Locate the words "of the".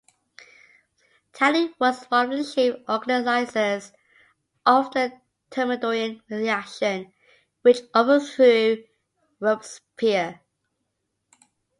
2.31-2.43, 4.65-5.15